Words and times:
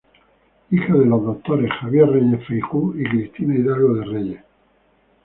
Hija 0.71 0.95
de 0.95 1.05
los 1.05 1.23
doctores 1.23 1.69
Xavier 1.79 2.09
Reyes 2.09 2.43
Feijoo 2.47 2.95
y 2.97 3.03
Cristina 3.03 3.53
Hidalgo 3.53 3.93
de 3.93 4.05
Reyes. 4.05 4.43